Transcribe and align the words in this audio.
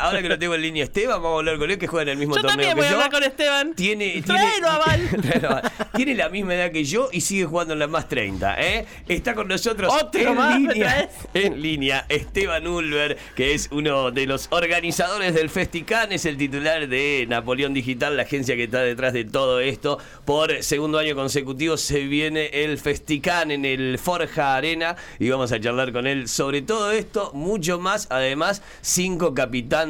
Ahora 0.00 0.22
que 0.22 0.28
lo 0.28 0.38
tengo 0.38 0.54
en 0.54 0.62
línea 0.62 0.84
Esteban, 0.84 1.22
vamos 1.22 1.36
a 1.36 1.38
hablar 1.38 1.58
con 1.58 1.70
él 1.70 1.78
que 1.78 1.86
juega 1.86 2.02
en 2.02 2.08
el 2.10 2.16
mismo 2.18 2.34
Yo 2.36 2.42
torneo 2.42 2.56
también 2.56 2.70
que 2.70 2.74
voy 2.80 2.86
a 2.86 2.90
yo. 2.90 2.96
hablar 2.96 3.10
con 3.10 3.22
Esteban. 3.22 3.74
Tiene, 3.74 4.22
Tráelo 4.22 4.66
a 4.70 4.78
Val. 4.78 5.08
Tiene 5.94 6.14
la 6.14 6.28
misma 6.28 6.54
edad 6.54 6.70
que 6.70 6.84
yo 6.84 7.08
y 7.12 7.20
sigue 7.20 7.44
jugando 7.44 7.74
en 7.74 7.78
la 7.80 7.86
más 7.86 8.08
30. 8.08 8.60
¿eh? 8.60 8.86
Está 9.08 9.34
con 9.34 9.48
nosotros 9.48 9.92
Otro 9.92 10.20
en, 10.20 10.34
más, 10.36 10.60
¿me 10.60 10.74
línea, 10.74 11.10
en 11.34 11.62
línea 11.62 12.06
Esteban 12.08 12.66
Ulver, 12.66 13.18
que 13.34 13.54
es 13.54 13.68
uno 13.72 14.10
de 14.10 14.26
los 14.26 14.48
organizadores 14.50 15.34
del 15.34 15.50
Festican, 15.50 16.12
es 16.12 16.24
el 16.24 16.36
titular 16.36 16.88
de 16.88 17.26
Napoleón 17.28 17.74
Digital, 17.74 18.16
la 18.16 18.22
agencia 18.22 18.56
que 18.56 18.64
está 18.64 18.80
detrás 18.80 19.12
de 19.12 19.24
todo 19.24 19.60
esto. 19.60 19.98
Por 20.24 20.62
segundo 20.62 20.98
año 20.98 21.14
consecutivo 21.14 21.76
se 21.76 22.00
viene 22.00 22.46
el 22.64 22.78
Festican 22.78 23.50
en 23.50 23.64
el 23.64 23.98
Forja 23.98 24.56
Arena 24.56 24.96
y 25.18 25.28
vamos 25.30 25.52
a 25.52 25.60
charlar 25.60 25.92
con 25.92 26.06
él 26.06 26.28
sobre 26.28 26.62
todo 26.62 26.90
esto, 26.90 27.30
mucho 27.34 27.78
más. 27.78 28.06
Además, 28.10 28.62
cinco 28.80 29.34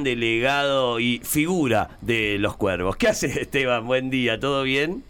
delegado 0.05 1.01
y 1.01 1.21
figura 1.25 1.91
de 2.01 2.37
los 2.39 2.57
cuervos. 2.57 2.97
¿Qué 2.97 3.09
haces, 3.09 3.37
Esteban? 3.37 3.87
Buen 3.87 4.11
día, 4.11 4.39
¿todo 4.41 4.63
bien? 4.63 5.03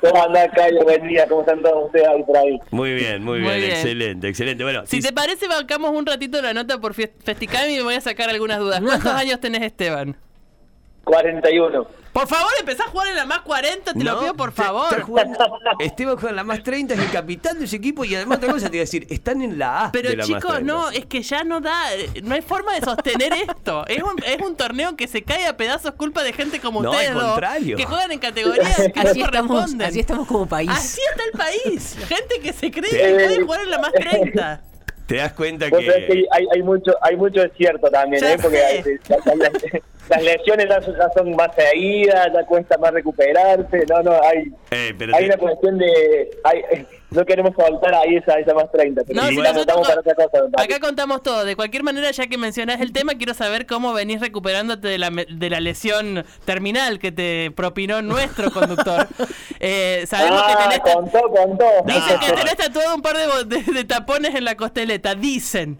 ¿Cómo 0.00 0.22
andás, 0.24 0.48
Cayo? 0.54 0.84
Buen 0.84 1.06
día, 1.08 1.26
¿cómo 1.28 1.40
están 1.40 1.60
todos 1.62 1.86
ustedes 1.86 2.06
ahí 2.08 2.22
por 2.22 2.36
ahí? 2.36 2.58
Muy 2.70 2.94
bien, 2.94 3.22
muy, 3.24 3.40
Muy 3.40 3.48
bien, 3.48 3.60
bien. 3.60 3.72
excelente, 3.72 4.28
excelente. 4.28 4.62
Bueno, 4.64 4.82
Si 4.86 5.00
te 5.00 5.12
parece, 5.12 5.48
bancamos 5.48 5.90
un 5.90 6.06
ratito 6.06 6.40
la 6.40 6.54
nota 6.54 6.78
por 6.78 6.94
Fe- 6.94 7.12
Festicam 7.24 7.68
y 7.70 7.74
me 7.76 7.82
voy 7.82 7.94
a 7.94 8.00
sacar 8.00 8.30
algunas 8.30 8.58
dudas. 8.60 8.80
¿Cuántos 8.84 9.12
años 9.12 9.40
tenés, 9.40 9.62
Esteban? 9.62 10.16
41. 11.04 11.86
Por 12.12 12.28
favor, 12.28 12.50
empezá 12.60 12.84
a 12.84 12.86
jugar 12.88 13.08
en 13.08 13.16
la 13.16 13.26
más 13.26 13.40
40, 13.40 13.92
te 13.92 14.04
lo 14.04 14.12
No, 14.12 14.20
pido 14.20 14.34
por 14.34 14.52
favor. 14.52 14.86
está 14.88 15.02
jugando- 15.02 15.38
Esteban 15.80 16.14
juega 16.14 16.30
en 16.30 16.36
la 16.36 16.44
más 16.44 16.62
30, 16.62 16.94
es 16.94 17.00
el 17.00 17.10
capitán 17.10 17.58
de 17.58 17.64
ese 17.64 17.74
equipo 17.76 18.04
y 18.04 18.14
además 18.14 18.38
otra 18.38 18.52
cosa 18.52 18.70
te 18.70 18.76
iba 18.76 18.82
a 18.82 18.86
decir, 18.86 19.04
están 19.10 19.42
en 19.42 19.58
la 19.58 19.86
A. 19.86 19.92
Pero 19.92 20.10
de 20.10 20.16
la 20.16 20.22
más 20.22 20.28
chicos, 20.28 20.52
30. 20.52 20.72
no, 20.72 20.90
es 20.90 21.06
que 21.06 21.22
ya 21.22 21.42
no 21.42 21.60
da, 21.60 21.76
no 22.22 22.34
hay 22.36 22.42
forma 22.42 22.72
de 22.74 22.82
sostener 22.82 23.32
esto. 23.32 23.84
Es 23.88 24.00
un, 24.04 24.14
es 24.24 24.40
un 24.40 24.54
torneo 24.56 24.94
que 24.94 25.08
se 25.08 25.22
cae 25.24 25.46
a 25.48 25.56
pedazos 25.56 25.94
culpa 25.94 26.22
de 26.22 26.32
gente 26.32 26.60
como 26.60 26.82
No, 26.82 26.90
ustedes 26.92 27.08
al 27.10 27.14
dos, 27.14 27.24
contrario. 27.32 27.76
que 27.76 27.84
juegan 27.84 28.12
en 28.12 28.18
categorías 28.20 28.76
que 28.76 29.00
Así 29.00 29.18
no 29.18 29.24
estamos, 29.26 29.74
así 29.84 29.98
estamos 30.00 30.28
como 30.28 30.46
país. 30.46 30.70
Así 30.72 31.00
está 31.10 31.24
el 31.24 31.32
país. 31.64 31.96
Gente 32.06 32.38
que 32.40 32.52
se 32.52 32.70
cree 32.70 32.90
Sí. 32.90 32.96
que 32.96 33.12
puede 33.14 33.42
jugar 33.42 33.60
en 33.62 33.70
la 33.70 33.78
más 33.78 33.92
30. 33.92 34.62
Te 35.06 35.16
das 35.16 35.32
cuenta 35.34 35.70
que 35.70 35.76
que... 35.84 36.24
hay, 36.30 36.46
hay 36.54 36.62
mucho 36.62 36.92
hay 37.02 37.16
mucho 37.16 37.42
desierto 37.42 37.90
también, 37.90 38.24
¿eh? 38.24 38.36
Porque 38.40 38.58
hay- 38.58 38.82
las, 39.08 39.26
las- 39.26 39.82
las 40.08 40.22
lesiones 40.22 40.68
ya, 40.68 40.80
son- 40.82 40.96
ya 40.96 41.08
son 41.14 41.36
más 41.36 41.50
seguidas, 41.54 42.28
ya 42.32 42.44
cuesta 42.46 42.76
más 42.78 42.92
recuperarse. 42.92 43.84
No, 43.88 44.02
no, 44.02 44.20
hay, 44.22 44.44
Eh, 44.70 44.94
pero 44.98 45.14
hay 45.14 45.22
te- 45.22 45.34
una 45.34 45.36
cuestión 45.38 45.78
de. 45.78 46.30
Hay, 46.44 46.86
no 47.14 47.24
queremos 47.24 47.52
soltar 47.58 47.94
ahí 47.94 48.16
esa, 48.16 48.34
esa 48.38 48.54
más 48.54 48.70
30. 48.72 49.02
Pero 49.06 49.20
No, 49.22 49.28
si 49.28 49.36
nosotros 49.36 49.86
para 49.88 50.00
otra 50.00 50.14
cosa. 50.14 50.38
acá 50.62 50.80
contamos 50.80 51.22
todo. 51.22 51.44
De 51.44 51.56
cualquier 51.56 51.82
manera, 51.82 52.10
ya 52.10 52.26
que 52.26 52.36
mencionás 52.38 52.80
el 52.80 52.92
tema, 52.92 53.14
quiero 53.14 53.34
saber 53.34 53.66
cómo 53.66 53.92
venís 53.92 54.20
recuperándote 54.20 54.88
de 54.88 54.98
la, 54.98 55.10
de 55.10 55.50
la 55.50 55.60
lesión 55.60 56.24
terminal 56.44 56.98
que 56.98 57.12
te 57.12 57.50
propinó 57.52 58.02
nuestro 58.02 58.50
conductor. 58.52 59.06
Eh, 59.60 60.04
sabemos 60.06 60.42
que 60.42 60.52
Ah, 60.52 60.58
tenés, 60.68 60.80
contó, 60.94 61.20
contó. 61.30 61.64
dicen 61.86 62.18
que 62.20 62.28
No. 62.28 62.34
tenés 62.38 62.56
tatuado 62.56 62.94
un 62.94 63.02
par 63.02 63.16
de, 63.16 63.44
de- 63.56 63.72
de 63.72 63.84
tapones 63.84 64.34
en 64.34 64.44
la 64.44 64.56
costeleta. 64.56 65.14
Dicen. 65.14 65.78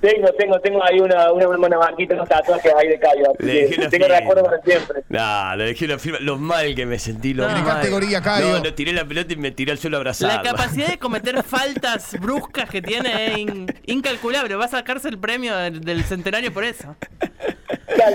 Tengo, 0.00 0.28
tengo, 0.38 0.58
tengo 0.60 0.82
ahí 0.82 0.98
una, 0.98 1.30
una, 1.30 1.46
una 1.48 1.78
marquita, 1.78 2.14
unos 2.14 2.28
tatuajes 2.28 2.72
ahí 2.74 2.88
de 2.88 2.94
así 2.96 3.44
Le 3.44 3.52
dejé 3.52 3.82
la 3.82 3.88
tengo 3.90 4.04
firma. 4.06 4.18
recuerdo 4.20 4.44
para 4.44 4.62
siempre. 4.62 5.02
No, 5.10 5.56
lo 5.56 5.64
dejé 5.64 5.84
en 5.84 5.90
la 5.90 5.98
firma. 5.98 6.18
Lo 6.20 6.38
mal 6.38 6.74
que 6.74 6.86
me 6.86 6.98
sentí, 6.98 7.34
lo 7.34 7.42
No. 7.46 7.50
mal. 7.50 7.62
¿Qué 7.64 7.70
categoría, 7.70 8.22
Caio? 8.22 8.48
No, 8.48 8.60
no, 8.60 8.74
tiré 8.74 8.92
la 8.94 9.04
pelota 9.04 9.32
y 9.32 9.36
me 9.36 9.50
tiré 9.50 9.72
al 9.72 9.78
suelo 9.78 9.98
abrazado. 9.98 10.32
La 10.32 10.42
capacidad 10.42 10.88
de 10.88 10.98
cometer 10.98 11.42
faltas 11.42 12.18
bruscas 12.18 12.70
que 12.70 12.80
tiene 12.80 13.26
es 13.26 13.38
in- 13.38 13.66
incalculable. 13.86 14.54
Va 14.54 14.64
a 14.64 14.68
sacarse 14.68 15.08
el 15.08 15.18
premio 15.18 15.54
del, 15.56 15.80
del 15.82 16.02
centenario 16.04 16.50
por 16.52 16.64
eso. 16.64 16.96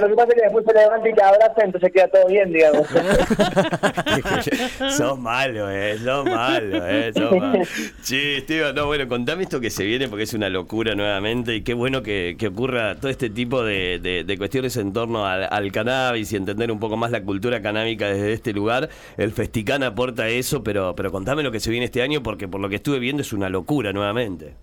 Lo 0.02 0.08
que 0.10 0.16
pasa 0.16 0.30
es 0.30 0.36
que 0.36 0.42
después 0.44 0.66
se 0.66 0.74
levanta 0.74 1.10
y 1.10 1.14
te 1.14 1.24
abraza, 1.24 1.62
entonces 1.64 1.92
queda 1.94 2.08
todo 2.08 2.28
bien, 2.28 2.52
digamos. 2.52 2.88
sos 4.98 5.20
malo, 5.20 5.70
eh, 5.70 5.98
sos 6.04 6.26
malo, 6.26 6.86
eh, 6.88 7.12
sos 7.14 7.32
malo. 7.36 7.64
Che, 8.04 8.38
Esteban, 8.38 8.76
no, 8.76 8.86
bueno, 8.88 9.08
contame 9.08 9.44
esto 9.44 9.60
que 9.60 9.70
se 9.70 9.84
viene 9.86 10.08
porque 10.08 10.24
es 10.24 10.34
una 10.34 10.50
locura 10.50 10.96
nuevamente 10.96 11.56
y 11.56 11.62
qué 11.62 11.74
bueno 11.74 12.04
que, 12.04 12.36
que 12.38 12.48
ocurra 12.48 12.96
todo 12.96 13.10
este 13.12 13.30
tipo 13.30 13.64
de, 13.64 14.00
de- 14.00 14.24
de 14.24 14.38
cuestiones 14.38 14.76
en 14.78 14.94
torno 14.94 15.26
al, 15.28 15.48
al 15.50 15.72
cannabis 15.72 16.32
y 16.34 16.36
entender 16.36 16.72
un 16.72 16.80
poco 16.80 16.98
más 16.98 17.12
la 17.12 17.24
cultura 17.24 17.62
canábica 17.62 18.08
desde 18.08 18.34
este 18.34 18.54
lugar. 18.54 18.90
El 19.18 19.32
Festicán 19.32 19.84
aporta 19.84 20.28
eso, 20.30 20.64
pero, 20.64 20.96
pero 20.96 21.12
contame 21.12 21.44
lo 21.44 21.52
que 21.52 21.60
se 21.60 21.70
viene 21.72 21.86
este 21.86 22.02
año 22.02 22.24
porque 22.24 22.48
por 22.48 22.62
lo 22.62 22.70
que 22.70 22.76
estuve 22.76 23.00
viendo 23.00 23.22
es 23.22 23.34
una 23.34 23.50
locura 23.50 23.94
nuevamente. 23.94 24.54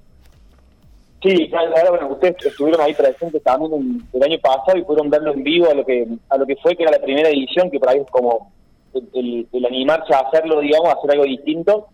Sí, 1.22 1.48
claro, 1.48 1.90
bueno, 1.90 2.08
ustedes 2.08 2.34
estuvieron 2.46 2.80
ahí 2.80 2.94
presentes 2.94 3.42
también 3.44 4.02
el 4.12 4.22
año 4.24 4.38
pasado 4.40 4.76
y 4.76 4.82
pudieron 4.82 5.08
verlo 5.08 5.32
en 5.32 5.44
vivo 5.44 5.70
a 5.70 5.74
lo 5.74 5.84
que 5.86 6.06
a 6.28 6.36
lo 6.36 6.44
que 6.46 6.56
fue, 6.56 6.74
que 6.74 6.82
era 6.82 6.90
la 6.92 6.98
primera 7.04 7.28
edición, 7.28 7.70
que 7.70 7.78
por 7.78 7.90
ahí 7.90 7.98
es 7.98 8.10
como 8.10 8.50
el, 8.92 9.08
el- 9.14 9.48
el 9.52 9.66
animarse 9.66 10.12
a 10.14 10.18
hacerlo, 10.20 10.60
digamos, 10.60 10.88
a 10.88 10.92
hacer 10.98 11.12
algo 11.12 11.24
distinto. 11.24 11.86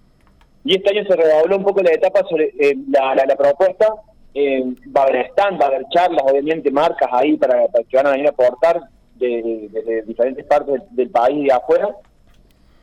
Y 0.65 0.77
este 0.77 0.91
año 0.97 1.07
se 1.07 1.15
redobló 1.17 1.57
un 1.59 1.65
poco 1.65 1.83
la 1.83 1.93
etapa 1.93 2.21
sobre 2.29 2.47
eh, 2.59 2.75
la, 2.91 3.15
la- 3.15 3.37
propuesta. 3.37 3.87
Eh, 4.35 4.63
va 4.97 5.03
a 5.03 5.05
haber 5.05 5.27
stand, 5.31 5.61
va 5.61 5.65
a 5.67 5.69
haber 5.69 5.85
charlas, 5.91 6.23
obviamente 6.25 6.71
marcas 6.71 7.09
ahí 7.13 7.37
para, 7.37 7.67
que 7.89 7.97
van 7.97 8.07
a 8.07 8.11
venir 8.13 8.27
a 8.27 8.31
aportar 8.31 8.81
de, 9.17 9.69
de- 9.71 10.03
diferentes 10.07 10.45
partes 10.47 10.81
del 10.91 11.11
país 11.11 11.37
y 11.39 11.45
de 11.45 11.53
afuera. 11.53 11.89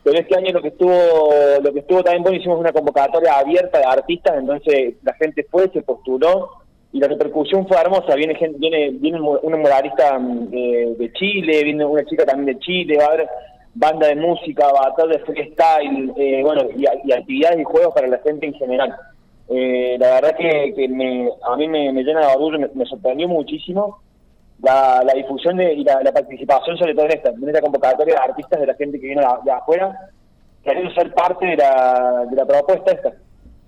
Pero 0.06 0.20
este 0.20 0.36
año 0.36 0.52
lo 0.52 0.62
que 0.62 0.68
estuvo 0.68 0.92
lo 1.60 1.72
que 1.72 1.80
estuvo 1.80 2.00
también 2.00 2.22
bueno, 2.22 2.38
hicimos 2.38 2.60
una 2.60 2.72
convocatoria 2.72 3.38
abierta 3.38 3.80
de 3.80 3.86
artistas, 3.86 4.36
entonces 4.38 4.94
la 5.02 5.12
gente 5.14 5.44
fue, 5.50 5.68
se 5.70 5.82
postuló 5.82 6.48
y 6.92 7.00
la 7.00 7.08
repercusión 7.08 7.66
fue 7.66 7.76
hermosa. 7.76 8.14
Viene 8.14 8.36
gente, 8.36 8.56
viene, 8.56 8.90
viene 8.90 9.20
un- 9.20 9.60
muralista 9.60 10.16
mm, 10.16 10.50
de, 10.50 11.10
Chile, 11.14 11.64
viene 11.64 11.84
una 11.84 12.04
chica 12.04 12.24
también 12.24 12.56
de 12.56 12.64
Chile, 12.64 12.98
va 12.98 13.06
a 13.06 13.08
haber 13.08 13.28
banda 13.74 14.06
de 14.06 14.14
música, 14.14 14.68
va 14.72 14.82
a 14.86 15.02
haber 15.02 15.18
de 15.18 15.24
freestyle, 15.24 16.12
eh, 16.16 16.40
bueno, 16.44 16.68
y, 16.76 16.86
actividades 17.12 17.58
y 17.58 17.64
juegos 17.64 17.92
para 17.92 18.06
la 18.06 18.18
gente 18.18 18.46
en 18.46 18.54
general. 18.54 18.94
Eh, 19.48 19.96
la 19.98 20.20
verdad 20.20 20.36
que, 20.36 20.86
me, 20.88 21.30
a 21.42 21.56
mí 21.56 21.66
me, 21.66 22.04
llena 22.04 22.20
de 22.20 22.32
orgullo, 22.32 22.60
me 22.74 22.86
sorprendió 22.86 23.26
muchísimo 23.26 23.98
la, 24.62 25.02
la 25.04 25.12
difusión 25.14 25.56
de, 25.56 25.74
y 25.74 25.84
la, 25.84 26.02
la 26.02 26.12
participación, 26.12 26.76
sobre 26.78 26.94
todo 26.94 27.06
en 27.06 27.12
esta, 27.12 27.30
en 27.30 27.48
esta 27.48 27.60
convocatoria 27.60 28.14
de 28.14 28.20
artistas 28.20 28.60
de 28.60 28.66
la 28.66 28.74
gente 28.74 28.98
que 28.98 29.06
viene 29.06 29.22
de, 29.22 29.28
de 29.44 29.50
afuera, 29.50 29.96
queriendo 30.64 30.92
ser 30.94 31.12
parte 31.14 31.46
de 31.46 31.56
la, 31.56 32.24
de 32.30 32.36
la 32.36 32.46
propuesta 32.46 32.92
esta. 32.92 33.12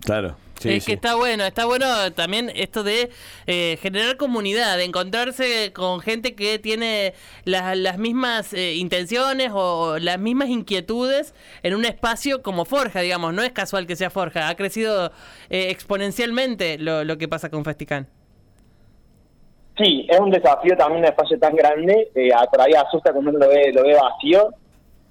Claro. 0.01 0.37
Sí, 0.59 0.71
es 0.71 0.87
que 0.87 0.95
está 0.95 1.15
bueno, 1.15 1.45
está 1.45 1.67
bueno 1.67 1.87
también 2.15 2.51
esto 2.57 2.83
de 2.83 3.11
eh, 3.47 3.79
generar 3.81 4.17
comunidad, 4.17 4.77
de 4.77 4.83
encontrarse 4.83 5.73
con 5.73 6.01
gente 6.01 6.35
que 6.35 6.59
tiene 6.59 7.15
las, 7.45 7.79
las 7.79 7.97
mismas 7.99 8.53
eh, 8.53 8.75
intenciones 8.75 9.53
o 9.55 9.99
las 10.01 10.19
mismas 10.19 10.49
inquietudes 10.49 11.33
en 11.63 11.77
un 11.77 11.85
espacio 11.85 12.43
como 12.43 12.65
Forja, 12.65 13.03
digamos. 13.03 13.35
No 13.35 13.45
es 13.45 13.53
casual 13.53 13.87
que 13.87 13.95
sea 13.95 14.11
Forja, 14.11 14.49
ha 14.49 14.57
crecido 14.57 15.13
eh, 15.49 15.71
exponencialmente 15.71 16.77
lo, 16.77 17.05
lo 17.05 17.19
que 17.19 17.29
pasa 17.29 17.51
con 17.51 17.65
Festicán. 17.65 18.09
Sí, 19.79 20.07
es 20.11 20.19
un 20.19 20.31
desafío 20.31 20.77
también 20.77 21.01
un 21.05 21.09
espacio 21.09 21.39
tan 21.39 21.55
grande, 21.55 22.09
eh, 22.15 22.31
a- 22.35 22.47
por 22.47 22.61
ahí 22.61 22.73
asusta 22.75 23.13
cuando 23.13 23.31
uno 23.31 23.39
lo 23.39 23.49
ve, 23.49 23.73
lo 23.73 23.83
ve 23.85 23.95
vacío, 23.95 24.49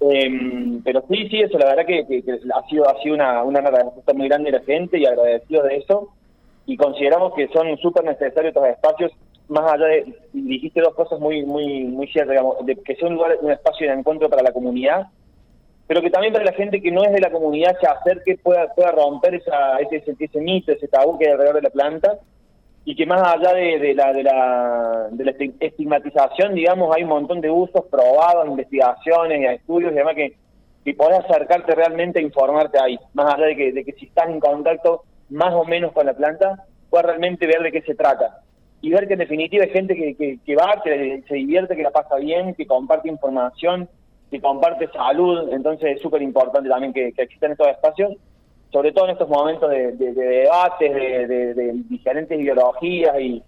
eh, 0.00 0.80
pero 0.84 1.02
sí, 1.08 1.28
sí, 1.28 1.40
eso 1.40 1.58
la 1.58 1.66
verdad 1.74 1.86
que, 1.86 2.00
ha 2.54 2.68
sido, 2.68 2.88
ha 2.88 3.00
sido 3.02 3.14
una, 3.14 3.42
una 3.44 3.60
respuesta 3.62 4.12
muy 4.12 4.28
grande 4.28 4.50
de 4.50 4.58
la 4.58 4.64
gente 4.64 4.98
y 4.98 5.06
agradecido 5.06 5.62
de 5.62 5.76
eso, 5.76 6.08
y 6.66 6.76
consideramos 6.76 7.32
que 7.34 7.48
son 7.48 7.76
súper 7.78 8.04
necesarios 8.04 8.54
estos 8.54 8.66
espacios, 8.68 9.12
más 9.48 9.72
allá 9.72 9.86
de, 9.86 10.14
dijiste 10.34 10.82
dos 10.82 10.94
cosas 10.94 11.18
muy 11.18 11.42
muy 11.46 11.84
muy 11.84 12.06
ciertas, 12.08 12.32
digamos, 12.32 12.66
de 12.66 12.76
que 12.76 12.94
sea 12.96 13.08
un 13.08 13.14
lugar, 13.14 13.38
un 13.40 13.50
espacio 13.50 13.86
de 13.88 13.94
encuentro 13.94 14.28
para 14.28 14.42
la 14.42 14.52
comunidad, 14.52 15.06
pero 15.86 16.02
que 16.02 16.10
también 16.10 16.34
para 16.34 16.44
la 16.44 16.52
gente 16.52 16.82
que 16.82 16.90
no 16.90 17.02
es 17.04 17.12
de 17.12 17.20
la 17.20 17.30
comunidad 17.30 17.74
se 17.80 17.86
acerque, 17.86 18.36
pueda, 18.42 18.68
pueda 18.74 18.92
romper 18.92 19.36
esa, 19.36 19.78
ese, 19.78 19.96
ese, 19.96 20.14
ese 20.20 20.40
mito, 20.42 20.72
ese 20.72 20.88
tabú 20.88 21.16
que 21.18 21.24
hay 21.26 21.32
alrededor 21.32 21.56
de 21.56 21.62
la 21.62 21.70
planta, 21.70 22.18
y 22.88 22.96
que 22.96 23.04
más 23.04 23.20
allá 23.22 23.52
de, 23.52 23.92
la, 23.94 24.14
de, 24.14 24.22
la, 24.22 25.08
de 25.10 25.22
la 25.22 25.32
esti- 25.32 25.54
estigmatización, 25.60 26.54
digamos, 26.54 26.96
hay 26.96 27.02
un 27.02 27.10
montón 27.10 27.42
de 27.42 27.50
usos 27.50 27.84
probados, 27.90 28.46
investigaciones 28.46 29.60
estudios 29.60 29.92
y 29.92 29.96
demás 29.96 30.14
que, 30.14 30.32
que 30.82 30.94
podés 30.94 31.18
acercarte 31.18 31.74
realmente 31.74 32.18
a 32.18 32.22
informarte 32.22 32.78
ahí, 32.80 32.98
más 33.12 33.34
allá 33.34 33.44
de 33.44 33.56
que, 33.56 33.72
de 33.72 33.84
que 33.84 33.92
si 33.92 34.06
estás 34.06 34.30
en 34.30 34.40
contacto 34.40 35.02
más 35.28 35.52
o 35.52 35.66
menos 35.66 35.92
con 35.92 36.06
la 36.06 36.14
planta, 36.14 36.64
puedas 36.88 37.08
realmente 37.08 37.46
ver 37.46 37.60
de 37.60 37.72
qué 37.72 37.82
se 37.82 37.94
trata. 37.94 38.40
Y 38.80 38.88
ver 38.88 39.06
que 39.06 39.12
en 39.12 39.18
definitiva 39.18 39.64
hay 39.64 39.70
gente 39.70 39.94
que, 39.94 40.16
que, 40.16 40.38
que 40.46 40.56
va, 40.56 40.80
que 40.82 41.22
se 41.28 41.34
divierte, 41.34 41.76
que 41.76 41.82
la 41.82 41.90
pasa 41.90 42.16
bien, 42.16 42.54
que 42.54 42.66
comparte 42.66 43.10
información, 43.10 43.86
que 44.30 44.40
comparte 44.40 44.88
salud, 44.94 45.52
entonces 45.52 45.96
es 45.96 46.00
súper 46.00 46.22
importante 46.22 46.70
también 46.70 46.94
que, 46.94 47.12
que 47.12 47.20
existan 47.20 47.52
estos 47.52 47.68
espacios 47.68 48.14
sobre 48.72 48.92
todo 48.92 49.06
en 49.06 49.12
estos 49.12 49.28
momentos 49.28 49.70
de, 49.70 49.92
de- 49.92 50.12
de 50.12 50.26
debates, 50.26 50.94
de, 50.94 51.26
de- 51.26 51.54
de 51.54 51.72
diferentes 51.88 52.38
ideologías 52.38 53.18
y, 53.20 53.42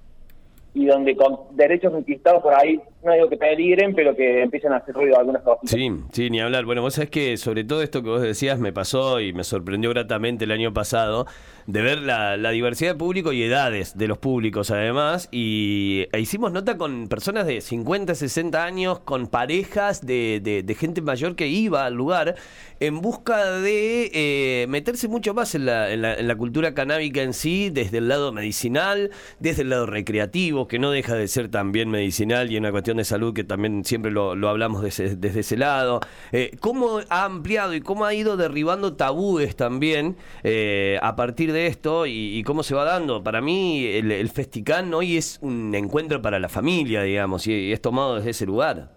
y 0.75 0.87
donde 0.87 1.17
con 1.17 1.39
derechos 1.57 1.93
conquistados 1.93 2.43
por 2.43 2.55
ahí 2.55 2.81
no 3.03 3.13
digo 3.15 3.29
que 3.29 3.37
peligren, 3.37 3.95
pero 3.95 4.15
que 4.15 4.43
empiecen 4.43 4.73
a 4.73 4.77
hacer 4.77 4.95
ruido 4.95 5.19
algunas 5.19 5.43
cosas. 5.43 5.71
Sí, 5.71 5.91
sí, 6.13 6.29
ni 6.31 6.41
hablar. 6.41 6.65
Bueno, 6.65 6.83
vos 6.83 6.95
sabés 6.95 7.11
que 7.11 7.37
sobre 7.37 7.65
todo 7.65 7.83
esto 7.83 8.03
que 8.03 8.11
vos 8.11 8.23
decías 8.23 8.59
me 8.59 8.73
pasó 8.73 9.21
y 9.21 9.33
me 9.33 9.45
sorprendió 9.45 9.91
gratamente 9.91 10.45
el 10.45 10.51
año 10.51 10.73
pasado 10.73 11.27
de 11.67 11.83
ver 11.83 11.99
la, 11.99 12.37
diversidad 12.51 12.93
de 12.93 12.99
público 12.99 13.33
y 13.33 13.43
edades 13.43 13.97
de 13.97 14.09
los 14.09 14.19
públicos 14.19 14.71
además 14.71 15.29
y 15.31 16.07
e 16.13 16.21
hicimos 16.21 16.51
nota 16.53 16.77
con 16.77 17.09
personas 17.09 17.47
de 17.47 17.61
50, 17.61 18.15
60 18.15 18.65
años, 18.65 18.99
con 19.01 19.29
parejas 19.29 20.05
de, 20.05 20.41
de, 20.43 20.75
gente 20.75 21.01
mayor 21.01 21.37
que 21.37 21.47
iba 21.47 21.85
al 21.85 21.95
lugar 21.95 22.35
en 22.81 23.01
busca 23.01 23.51
de 23.61 24.11
eh, 24.13 24.67
meterse 24.69 25.09
mucho 25.09 25.33
más 25.33 25.55
en 25.55 25.67
la, 25.67 25.93
en, 25.93 26.03
la, 26.03 26.15
en 26.15 26.27
la 26.27 26.37
cultura 26.37 26.75
canábica 26.75 27.23
en 27.23 27.35
sí, 27.35 27.71
desde 27.71 27.99
el 27.99 28.09
lado 28.09 28.33
medicinal, 28.33 29.11
desde 29.39 29.63
el 29.63 29.71
lado 29.71 29.87
recreativo, 29.87 30.67
que 30.67 30.79
no 30.79 30.91
deja 30.91 31.15
de 31.15 31.29
ser 31.29 31.51
también 31.51 31.91
medicinal 31.91 32.51
y 32.51 32.57
una 32.57 32.73
cuestión 32.73 32.90
de 32.97 33.05
salud 33.05 33.35
que 33.35 33.45
también 33.45 33.85
siempre 33.85 34.11
lo, 34.11 34.33
hablamos 34.49 34.83
desde, 34.83 35.41
ese 35.41 35.57
lado. 35.57 36.01
Eh, 36.33 36.57
¿Cómo 36.61 37.01
ha 37.09 37.25
ampliado 37.25 37.75
y 37.75 37.81
cómo 37.81 38.05
ha 38.05 38.15
ido 38.15 38.37
derribando 38.37 38.97
tabúes 38.97 39.57
también 39.57 40.17
eh, 40.43 40.99
a 41.03 41.17
partir 41.17 41.53
de 41.53 41.67
esto 41.67 42.07
y, 42.07 42.43
cómo 42.45 42.63
se 42.63 42.75
va 42.75 42.85
dando? 42.85 43.23
Para 43.23 43.41
mí 43.41 43.85
el, 43.87 44.11
el 44.13 44.29
Festicán 44.31 44.93
hoy 44.95 45.17
es 45.17 45.39
un 45.43 45.75
encuentro 45.75 46.21
para 46.23 46.39
la 46.39 46.49
familia, 46.49 47.03
digamos, 47.03 47.47
y, 47.47 47.73
es 47.73 47.81
tomado 47.81 48.17
desde 48.17 48.31
ese 48.31 48.47
lugar. 48.47 48.91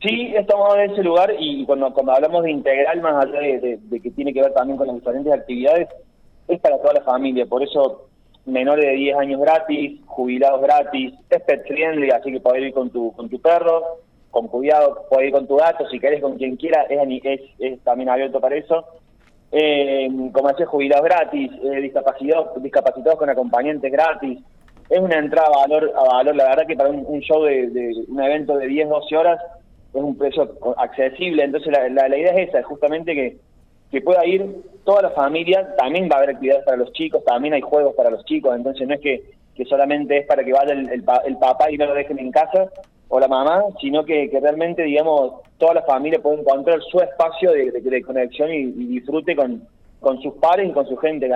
Sí, 0.00 0.32
es 0.34 0.46
tomado 0.46 0.74
desde 0.74 0.94
ese 0.94 1.02
lugar 1.02 1.34
y 1.38 1.64
cuando, 1.66 1.92
cuando 1.92 2.12
hablamos 2.12 2.44
de 2.44 2.52
integral, 2.52 3.00
más 3.00 3.24
allá 3.24 3.40
de 3.40 4.00
que 4.00 4.10
tiene 4.12 4.32
que 4.32 4.42
ver 4.42 4.52
también 4.54 4.76
con 4.76 4.86
las 4.86 4.96
diferentes 4.96 5.32
actividades, 5.32 5.88
es 6.48 6.60
para 6.60 6.78
toda 6.78 6.94
la 6.94 7.02
familia. 7.02 7.46
Por 7.46 7.62
eso 7.62 8.07
menores 8.48 8.84
de 8.84 8.92
10 8.92 9.16
años 9.16 9.40
gratis, 9.40 10.00
jubilados 10.06 10.60
gratis, 10.62 11.14
es 11.30 11.42
pet 11.42 11.66
friendly, 11.66 12.10
así 12.10 12.32
que 12.32 12.40
podés 12.40 12.62
ir 12.62 12.72
con 12.72 12.90
tu, 12.90 13.12
con 13.12 13.28
tu 13.28 13.40
perro, 13.40 13.82
con 14.30 14.48
cuidado, 14.48 15.06
podés 15.08 15.28
ir 15.28 15.32
con 15.32 15.46
tu 15.46 15.56
gato, 15.56 15.88
si 15.88 15.98
querés 16.00 16.20
con 16.20 16.36
quien 16.36 16.56
quiera, 16.56 16.82
es, 16.82 17.40
es, 17.58 17.80
también 17.80 18.08
abierto 18.08 18.40
para 18.40 18.56
eso. 18.56 18.84
Eh, 19.50 20.08
como 20.32 20.48
decía, 20.48 20.66
jubilados 20.66 21.04
gratis, 21.04 21.50
eh, 21.64 21.80
discapacitados, 21.80 22.62
discapacitados 22.62 23.18
con 23.18 23.30
acompañantes 23.30 23.90
gratis. 23.90 24.38
Es 24.90 24.98
una 24.98 25.18
entrada 25.18 25.48
a 25.48 25.66
valor, 25.66 25.92
a 25.94 26.04
valor 26.16 26.36
la 26.36 26.48
verdad 26.48 26.66
que 26.66 26.76
para 26.76 26.90
un, 26.90 27.20
show 27.20 27.42
de, 27.44 28.04
un 28.08 28.20
evento 28.20 28.56
de 28.56 28.66
10, 28.66 28.88
12 28.88 29.16
horas 29.16 29.40
es 29.92 30.02
un 30.02 30.16
precio 30.16 30.54
accesible, 30.76 31.44
entonces 31.44 31.72
la, 31.72 31.88
la, 31.88 32.08
la 32.08 32.16
idea 32.16 32.32
es 32.32 32.48
esa, 32.48 32.62
justamente 32.62 33.14
que 33.14 33.36
que 33.90 34.00
pueda 34.00 34.24
ir 34.26 34.44
toda 34.84 35.02
la 35.02 35.10
familia, 35.10 35.74
también 35.76 36.08
va 36.10 36.16
a 36.16 36.18
haber 36.18 36.30
actividades 36.30 36.64
para 36.64 36.76
los 36.76 36.92
chicos, 36.92 37.24
también 37.24 37.54
hay 37.54 37.60
juegos 37.60 37.94
para 37.94 38.10
los 38.10 38.24
chicos, 38.24 38.54
entonces 38.54 38.86
no 38.86 38.94
es 38.94 39.00
que, 39.00 39.22
que 39.54 39.64
solamente 39.64 40.18
es 40.18 40.26
para 40.26 40.44
que 40.44 40.52
vaya 40.52 40.72
el, 40.72 40.90
el, 40.90 41.36
papá 41.38 41.70
y 41.70 41.76
no 41.76 41.86
lo 41.86 41.94
dejen 41.94 42.18
en 42.18 42.30
casa 42.30 42.70
o 43.08 43.18
la 43.18 43.28
mamá, 43.28 43.62
sino 43.80 44.04
que, 44.04 44.28
que 44.30 44.40
realmente, 44.40 44.82
digamos, 44.82 45.40
toda 45.56 45.74
la 45.74 45.82
familia 45.82 46.20
puede 46.20 46.40
encontrar 46.40 46.80
su 46.90 47.00
espacio 47.00 47.52
de, 47.52 47.70
de, 47.70 48.02
conexión 48.02 48.52
y, 48.52 48.64
disfrute 48.66 49.34
con, 49.34 49.66
con 50.00 50.20
sus 50.20 50.34
pares 50.34 50.68
y 50.68 50.72
con 50.72 50.86
su 50.86 50.96
gente. 50.98 51.30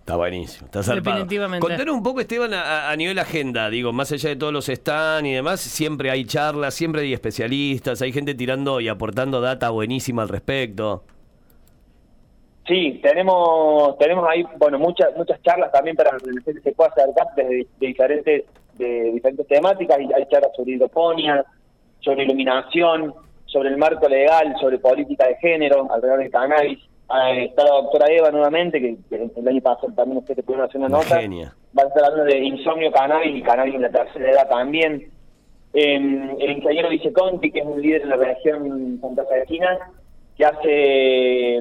Está 0.00 0.16
buenísimo, 0.16 0.66
está 0.66 0.82
zarpado. 0.82 1.16
Definitivamente. 1.16 1.66
Contanos 1.66 1.94
un 1.94 2.02
poco, 2.02 2.20
Esteban, 2.20 2.54
a, 2.54 2.90
a, 2.90 2.96
nivel 2.96 3.18
agenda, 3.18 3.70
digo, 3.70 3.92
más 3.92 4.12
allá 4.12 4.30
de 4.30 4.36
todos 4.36 4.52
los 4.52 4.66
stands 4.66 5.28
y 5.28 5.32
demás, 5.32 5.60
siempre 5.60 6.10
hay 6.10 6.24
charlas, 6.24 6.74
siempre 6.74 7.02
hay 7.02 7.12
especialistas, 7.12 8.00
hay 8.02 8.12
gente 8.12 8.34
tirando 8.34 8.80
y 8.80 8.88
aportando 8.88 9.40
data 9.40 9.70
buenísima 9.70 10.22
al 10.22 10.28
respecto. 10.28 11.04
Sí, 12.66 13.00
tenemos 13.02 13.98
tenemos 13.98 14.24
ahí 14.28 14.44
bueno 14.56 14.78
muchas 14.78 15.16
muchas 15.16 15.42
charlas 15.42 15.72
también 15.72 15.96
para 15.96 16.10
que 16.16 16.30
la 16.30 16.42
gente 16.42 16.60
se 16.60 16.72
pueda 16.72 16.90
acercar 16.90 17.26
desde 17.34 17.66
de 17.80 17.86
diferentes 17.86 18.44
de 18.78 19.12
diferentes 19.12 19.46
temáticas 19.48 20.00
y 20.00 20.12
hay 20.12 20.26
charlas 20.26 20.52
sobre 20.56 20.72
hidroponía, 20.72 21.44
sobre 22.00 22.24
iluminación, 22.24 23.14
sobre 23.46 23.68
el 23.68 23.76
marco 23.76 24.08
legal, 24.08 24.54
sobre 24.60 24.78
política 24.78 25.26
de 25.26 25.36
género 25.36 25.92
alrededor 25.92 26.20
del 26.20 26.30
cannabis. 26.30 26.78
Está 27.36 27.64
la 27.64 27.74
doctora 27.74 28.10
Eva 28.10 28.30
nuevamente, 28.30 28.80
que, 28.80 28.96
el 29.10 29.48
año 29.48 29.60
pasado 29.60 29.92
también 29.92 30.18
usted 30.18 30.34
te 30.34 30.42
pudieron 30.42 30.66
hacer 30.66 30.80
una 30.80 30.88
nota. 30.88 31.16
Va 31.16 31.82
a 31.82 31.86
estar 31.86 32.04
hablando 32.04 32.24
de 32.24 32.38
insomnio 32.38 32.90
cannabis 32.90 33.36
y 33.36 33.42
cannabis 33.42 33.74
en 33.74 33.82
la 33.82 33.90
tercera 33.90 34.30
edad 34.30 34.48
también. 34.48 35.10
el 35.74 36.50
ingeniero 36.50 36.88
Viceconti, 36.88 37.50
que 37.50 37.58
es 37.58 37.66
un 37.66 37.82
líder 37.82 38.02
en 38.02 38.08
la 38.08 38.16
región 38.16 38.98
Santa 39.02 39.24
Fe 39.26 39.44
que 40.34 40.44
hace 40.46 41.60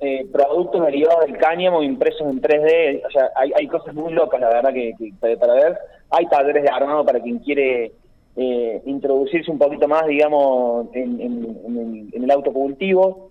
eh, 0.00 0.26
productos 0.30 0.84
derivados 0.84 1.24
del 1.26 1.38
cáñamo 1.38 1.82
impresos 1.82 2.22
en 2.22 2.40
3D, 2.40 3.02
o 3.06 3.10
sea, 3.10 3.30
hay, 3.34 3.52
hay 3.56 3.66
cosas 3.66 3.94
muy 3.94 4.12
locas, 4.12 4.40
la 4.40 4.48
verdad, 4.48 4.72
que, 4.72 4.94
para 5.38 5.54
ver. 5.54 5.78
Hay 6.10 6.26
talleres 6.26 6.62
de 6.62 6.68
armado 6.68 7.04
para 7.04 7.20
quien 7.20 7.38
quiere 7.38 7.92
eh, 8.36 8.82
introducirse 8.84 9.50
un 9.50 9.58
poquito 9.58 9.88
más, 9.88 10.06
digamos, 10.06 10.88
en, 10.94 11.20
en, 11.20 12.10
en 12.12 12.24
el 12.24 12.30
autocultivo. 12.30 13.30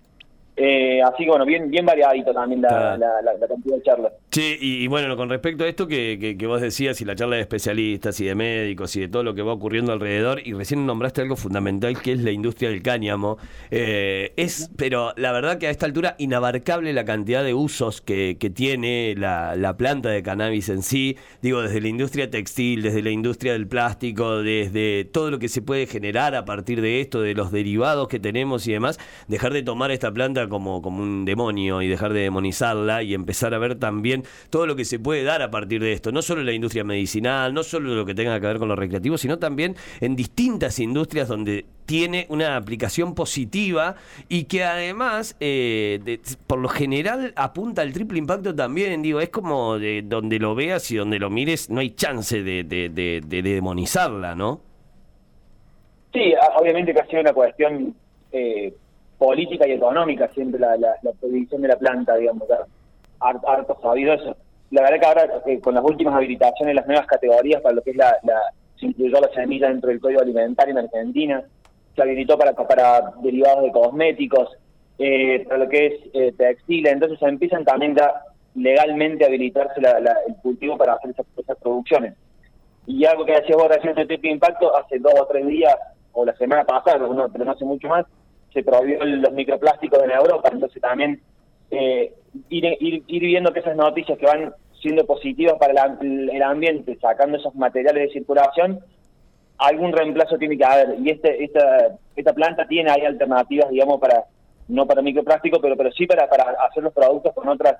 Eh, 0.58 1.02
así 1.02 1.24
que 1.24 1.28
bueno, 1.28 1.44
bien, 1.44 1.70
bien 1.70 1.84
variadito 1.84 2.32
también 2.32 2.62
la, 2.62 2.96
la, 2.96 3.20
la, 3.22 3.46
cantidad 3.46 3.76
de 3.76 3.82
charlas. 3.82 4.12
Sí, 4.30 4.56
y, 4.58 4.86
bueno, 4.86 5.14
con 5.14 5.28
respecto 5.28 5.64
a 5.64 5.68
esto 5.68 5.86
que, 5.86 6.36
que, 6.38 6.46
vos 6.46 6.62
decías, 6.62 6.98
y 7.02 7.04
la 7.04 7.14
charla 7.14 7.36
de 7.36 7.42
especialistas 7.42 8.18
y 8.20 8.24
de 8.24 8.34
médicos 8.34 8.96
y 8.96 9.00
de 9.00 9.08
todo 9.08 9.22
lo 9.22 9.34
que 9.34 9.42
va 9.42 9.52
ocurriendo 9.52 9.92
alrededor, 9.92 10.40
y 10.44 10.54
recién 10.54 10.86
nombraste 10.86 11.20
algo 11.20 11.36
fundamental 11.36 12.00
que 12.00 12.12
es 12.12 12.20
la 12.20 12.30
industria 12.30 12.70
del 12.70 12.82
cáñamo, 12.82 13.36
eh, 13.70 14.32
es, 14.36 14.70
pero 14.76 15.12
la 15.16 15.32
verdad 15.32 15.58
que 15.58 15.66
a 15.66 15.70
esta 15.70 15.84
altura 15.84 16.16
inabarcable 16.18 16.92
la 16.94 17.04
cantidad 17.04 17.44
de 17.44 17.52
usos 17.52 18.00
que, 18.00 18.38
que 18.38 18.48
tiene 18.48 19.14
la, 19.16 19.56
la 19.56 19.76
planta 19.76 20.08
de 20.08 20.22
cannabis 20.22 20.70
en 20.70 20.82
sí, 20.82 21.18
digo, 21.42 21.60
desde 21.60 21.82
la 21.82 21.88
industria 21.88 22.30
textil, 22.30 22.82
desde 22.82 23.02
la 23.02 23.10
industria 23.10 23.52
del 23.52 23.68
plástico, 23.68 24.42
desde 24.42 25.04
todo 25.04 25.30
lo 25.30 25.38
que 25.38 25.48
se 25.48 25.60
puede 25.60 25.86
generar 25.86 26.34
a 26.34 26.46
partir 26.46 26.80
de 26.80 27.00
esto, 27.02 27.20
de 27.20 27.34
los 27.34 27.52
derivados 27.52 28.08
que 28.08 28.20
tenemos 28.20 28.66
y 28.66 28.72
demás, 28.72 28.98
dejar 29.28 29.52
de 29.52 29.62
tomar 29.62 29.90
esta 29.90 30.12
planta 30.12 30.45
como, 30.48 30.82
como 30.82 31.02
un 31.02 31.24
demonio 31.24 31.82
y 31.82 31.88
dejar 31.88 32.12
de 32.12 32.20
demonizarla 32.20 33.02
y 33.02 33.14
empezar 33.14 33.54
a 33.54 33.58
ver 33.58 33.76
también 33.76 34.24
todo 34.50 34.66
lo 34.66 34.76
que 34.76 34.84
se 34.84 34.98
puede 34.98 35.24
dar 35.24 35.42
a 35.42 35.50
partir 35.50 35.82
de 35.82 35.92
esto. 35.92 36.12
No 36.12 36.22
solo 36.22 36.40
en 36.40 36.46
la 36.46 36.52
industria 36.52 36.84
medicinal, 36.84 37.52
no 37.54 37.62
solo 37.62 37.94
lo 37.94 38.04
que 38.06 38.14
tenga 38.14 38.40
que 38.40 38.46
ver 38.46 38.58
con 38.58 38.68
lo 38.68 38.76
recreativo, 38.76 39.18
sino 39.18 39.38
también 39.38 39.76
en 40.00 40.16
distintas 40.16 40.78
industrias 40.78 41.28
donde 41.28 41.66
tiene 41.86 42.26
una 42.30 42.56
aplicación 42.56 43.14
positiva 43.14 43.94
y 44.28 44.44
que 44.44 44.64
además, 44.64 45.36
eh, 45.38 46.18
por 46.46 46.58
lo 46.58 46.68
general, 46.68 47.32
apunta 47.36 47.82
al 47.82 47.92
triple 47.92 48.18
impacto 48.18 48.54
también. 48.54 49.02
Digo, 49.02 49.20
es 49.20 49.28
como 49.28 49.78
de 49.78 50.02
donde 50.02 50.38
lo 50.38 50.54
veas 50.54 50.90
y 50.90 50.96
donde 50.96 51.18
lo 51.18 51.30
mires, 51.30 51.70
no 51.70 51.80
hay 51.80 51.90
chance 51.90 52.42
de, 52.42 52.64
de 52.64 53.42
demonizarla, 53.42 54.34
¿no? 54.34 54.60
Sí, 56.16 56.32
obviamente 56.58 56.94
que 56.94 57.00
ha 57.00 57.06
sido 57.06 57.20
una 57.20 57.34
cuestión 57.34 57.94
eh, 58.32 58.72
política 59.18 59.66
y 59.66 59.72
económica 59.72 60.28
siempre 60.34 60.60
la, 60.60 60.76
la, 60.76 60.94
la 61.02 61.12
prohibición 61.12 61.62
de 61.62 61.68
la 61.68 61.76
planta, 61.76 62.16
digamos, 62.16 62.48
harto 63.20 63.78
sabido 63.80 64.12
eso. 64.12 64.36
La 64.70 64.82
verdad 64.82 65.00
que 65.00 65.06
ahora 65.06 65.42
eh, 65.46 65.60
con 65.60 65.74
las 65.74 65.84
últimas 65.84 66.14
habilitaciones, 66.14 66.74
las 66.74 66.86
nuevas 66.86 67.06
categorías 67.06 67.62
para 67.62 67.76
lo 67.76 67.82
que 67.82 67.90
es 67.90 67.96
la, 67.96 68.16
la 68.24 68.40
se 68.78 68.86
incluyó 68.86 69.20
la 69.20 69.32
semilla 69.32 69.68
dentro 69.68 69.88
del 69.90 70.00
código 70.00 70.20
alimentario 70.20 70.72
en 70.72 70.84
Argentina, 70.84 71.42
se 71.94 72.02
habilitó 72.02 72.36
para, 72.36 72.52
para 72.52 73.12
derivados 73.22 73.62
de 73.62 73.72
cosméticos, 73.72 74.50
eh, 74.98 75.44
para 75.46 75.58
lo 75.64 75.68
que 75.68 75.86
es 75.86 75.94
eh, 76.12 76.32
textil, 76.36 76.86
entonces 76.86 77.20
empiezan 77.22 77.64
también 77.64 77.94
ya 77.96 78.22
legalmente 78.54 79.24
a 79.24 79.28
habilitarse 79.28 79.80
el 79.80 80.36
cultivo 80.42 80.76
para 80.76 80.94
hacer 80.94 81.10
esas, 81.10 81.56
producciones. 81.58 82.14
Y 82.86 83.04
algo 83.04 83.24
que 83.24 83.34
hacía 83.34 83.56
vos 83.56 83.68
recién 83.68 83.94
de 83.94 84.28
impacto, 84.28 84.76
hace 84.76 84.98
dos 84.98 85.14
o 85.18 85.26
tres 85.26 85.46
días, 85.46 85.74
o 86.12 86.24
la 86.24 86.34
semana 86.36 86.64
pasada, 86.64 86.98
pero 87.32 87.44
no 87.44 87.50
hace 87.50 87.64
mucho 87.64 87.88
más, 87.88 88.06
se 88.56 88.62
prohibió 88.62 89.04
los 89.04 89.32
microplásticos 89.32 90.02
en 90.02 90.12
Europa, 90.12 90.48
entonces 90.50 90.80
también 90.80 91.20
eh, 91.70 92.14
ir, 92.48 92.64
ir, 93.06 93.22
viendo 93.22 93.52
que 93.52 93.60
esas 93.60 93.76
noticias 93.76 94.18
que 94.18 94.24
van 94.24 94.54
siendo 94.80 95.04
positivas 95.04 95.56
para 95.58 95.98
el, 96.00 96.42
ambiente, 96.42 96.96
sacando 96.98 97.36
esos 97.36 97.54
materiales 97.54 98.08
de 98.08 98.12
circulación, 98.14 98.80
algún 99.58 99.92
reemplazo 99.92 100.38
tiene 100.38 100.56
que 100.56 100.64
haber. 100.64 100.98
Y 101.00 101.10
este, 101.10 101.44
esta, 101.44 101.98
esta 102.14 102.32
planta 102.32 102.66
tiene 102.66 102.90
ahí 102.90 103.02
alternativas, 103.02 103.68
digamos, 103.68 104.00
para 104.00 104.24
no 104.68 104.86
para 104.86 105.02
microplástico, 105.02 105.60
pero 105.60 105.76
pero 105.76 105.92
sí 105.92 106.06
para, 106.06 106.28
para 106.28 106.44
hacer 106.66 106.82
los 106.82 106.94
productos 106.94 107.34
con 107.34 107.48
otras 107.48 107.76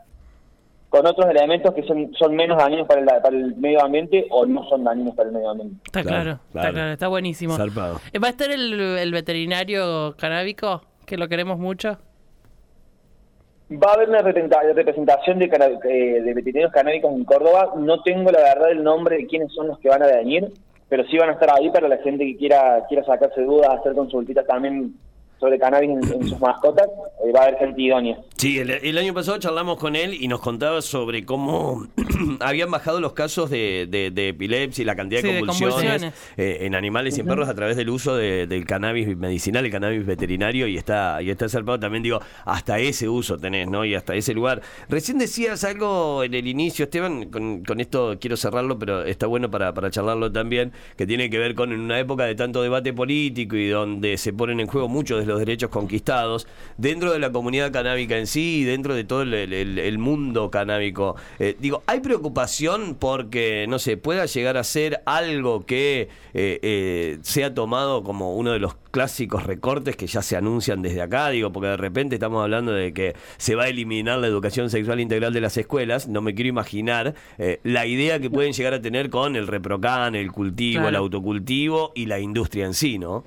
con 0.96 1.06
otros 1.06 1.28
elementos 1.28 1.74
que 1.74 1.82
son, 1.82 2.10
son 2.14 2.34
menos 2.34 2.56
dañinos 2.56 2.86
para 2.86 3.00
el, 3.00 3.06
para 3.06 3.36
el 3.36 3.54
medio 3.56 3.84
ambiente 3.84 4.26
o 4.30 4.46
no 4.46 4.66
son 4.68 4.82
dañinos 4.82 5.14
para 5.14 5.28
el 5.28 5.34
medio 5.34 5.50
ambiente. 5.50 5.76
Está 5.84 6.02
claro, 6.02 6.38
está 6.54 6.72
claro, 6.72 6.92
está 6.92 7.08
buenísimo. 7.08 7.54
Eh, 7.54 8.18
¿Va 8.18 8.28
a 8.28 8.30
estar 8.30 8.50
el, 8.50 8.80
el 8.80 9.12
veterinario 9.12 10.16
canábico, 10.16 10.82
que 11.04 11.18
lo 11.18 11.28
queremos 11.28 11.58
mucho? 11.58 11.98
Va 13.70 13.90
a 13.90 13.94
haber 13.94 14.08
una 14.08 14.22
representación 14.22 15.38
de, 15.38 15.46
eh, 15.46 16.22
de 16.22 16.34
veterinarios 16.34 16.72
canábicos 16.72 17.12
en 17.12 17.24
Córdoba. 17.24 17.74
No 17.76 18.02
tengo 18.02 18.30
la 18.30 18.40
verdad 18.40 18.70
el 18.70 18.82
nombre 18.82 19.18
de 19.18 19.26
quiénes 19.26 19.52
son 19.52 19.68
los 19.68 19.78
que 19.80 19.90
van 19.90 20.02
a 20.02 20.06
venir, 20.06 20.50
pero 20.88 21.04
sí 21.08 21.18
van 21.18 21.28
a 21.28 21.32
estar 21.32 21.50
ahí 21.58 21.68
para 21.70 21.88
la 21.88 21.98
gente 21.98 22.24
que 22.24 22.36
quiera 22.38 22.86
quiera 22.88 23.04
sacarse 23.04 23.42
dudas, 23.42 23.68
hacer 23.68 23.94
consultitas 23.94 24.46
también 24.46 24.94
sobre 25.38 25.58
cannabis 25.58 25.90
en, 25.90 26.28
sus 26.28 26.40
mascotas. 26.40 26.86
Eh, 27.26 27.32
va 27.32 27.40
a 27.40 27.42
haber 27.44 27.58
gente 27.58 27.82
idónea. 27.82 28.18
Sí, 28.36 28.58
el, 28.58 28.98
año 28.98 29.14
pasado 29.14 29.38
charlamos 29.38 29.78
con 29.78 29.96
él 29.96 30.14
y 30.14 30.28
nos 30.28 30.40
contaba 30.40 30.82
sobre 30.82 31.24
cómo 31.24 31.86
habían 32.40 32.70
bajado 32.70 33.00
los 33.00 33.12
casos 33.12 33.50
de, 33.50 33.86
de, 33.90 34.28
epilepsia 34.28 34.82
y 34.82 34.84
la 34.84 34.96
cantidad 34.96 35.22
de 35.22 35.40
convulsiones, 35.40 36.12
eh, 36.36 36.58
en 36.60 36.74
animales 36.74 37.16
y 37.16 37.20
en 37.20 37.26
perros 37.26 37.48
a 37.48 37.54
través 37.54 37.76
del 37.76 37.88
uso 37.90 38.16
del 38.16 38.64
cannabis 38.66 39.16
medicinal, 39.16 39.64
el 39.64 39.72
cannabis 39.72 40.04
veterinario 40.04 40.66
y 40.66 40.76
está 40.76 41.22
y 41.22 41.30
está 41.30 41.48
salvado 41.48 41.80
también 41.80 42.02
digo 42.02 42.20
hasta 42.44 42.78
ese 42.78 43.08
uso 43.08 43.38
tenés, 43.38 43.68
¿no? 43.68 43.84
Y 43.84 43.94
hasta 43.94 44.14
ese 44.14 44.34
lugar. 44.34 44.62
Recién 44.88 45.18
decías 45.18 45.64
algo 45.64 46.22
en 46.22 46.34
el 46.34 46.46
inicio, 46.46 46.84
Esteban, 46.84 47.30
con, 47.30 47.64
con 47.64 47.80
esto 47.80 48.16
quiero 48.20 48.36
cerrarlo, 48.36 48.78
pero 48.78 49.02
está 49.04 49.26
bueno 49.26 49.50
para, 49.50 49.72
para 49.74 49.90
charlarlo 49.90 50.30
también, 50.30 50.72
que 50.96 51.06
tiene 51.06 51.30
que 51.30 51.38
ver 51.38 51.54
con 51.54 51.72
en 51.72 51.80
una 51.80 51.98
época 51.98 52.24
de 52.24 52.34
tanto 52.34 52.62
debate 52.62 52.92
político 52.92 53.56
y 53.56 53.68
donde 53.68 54.16
se 54.16 54.32
ponen 54.32 54.60
en 54.60 54.66
juego 54.66 54.88
muchos 54.88 55.25
los 55.26 55.38
derechos 55.38 55.70
conquistados 55.70 56.46
dentro 56.78 57.12
de 57.12 57.18
la 57.18 57.30
comunidad 57.32 57.72
canábica 57.72 58.18
en 58.18 58.26
sí 58.26 58.64
dentro 58.64 58.94
de 58.94 59.04
todo 59.04 59.22
el, 59.22 59.98
mundo 59.98 60.50
canábico. 60.50 61.16
Eh, 61.38 61.56
digo, 61.58 61.82
¿hay 61.86 62.00
preocupación 62.00 62.96
porque, 62.98 63.66
no 63.68 63.78
sé, 63.78 63.96
pueda 63.96 64.26
llegar 64.26 64.56
a 64.56 64.64
ser 64.64 65.02
algo 65.06 65.64
que 65.64 66.08
eh, 66.34 66.58
eh, 66.62 67.18
sea 67.22 67.54
tomado 67.54 68.02
como 68.02 68.36
uno 68.36 68.52
de 68.52 68.58
los 68.58 68.74
clásicos 68.90 69.44
recortes 69.44 69.96
que 69.96 70.06
ya 70.06 70.22
se 70.22 70.36
anuncian 70.36 70.82
desde 70.82 71.02
acá? 71.02 71.30
Digo, 71.30 71.52
porque 71.52 71.68
de 71.68 71.76
repente 71.76 72.16
estamos 72.16 72.42
hablando 72.42 72.72
de 72.72 72.92
que 72.92 73.14
se 73.36 73.54
va 73.54 73.64
a 73.64 73.68
eliminar 73.68 74.18
la 74.18 74.26
educación 74.26 74.70
sexual 74.70 75.00
integral 75.00 75.32
de 75.32 75.40
las 75.40 75.56
escuelas. 75.56 76.08
No 76.08 76.20
me 76.20 76.34
quiero 76.34 76.48
imaginar 76.48 77.14
la 77.62 77.86
idea 77.86 78.20
que 78.20 78.30
pueden 78.30 78.52
llegar 78.52 78.74
a 78.74 78.80
tener 78.80 79.10
con 79.10 79.36
el 79.36 79.46
reprocan, 79.46 80.14
el 80.14 80.32
cultivo, 80.32 80.88
el 80.88 80.96
autocultivo 80.96 81.92
y 81.94 82.06
la 82.06 82.18
industria 82.18 82.66
en 82.66 82.74
sí, 82.74 82.98
¿no? 82.98 83.24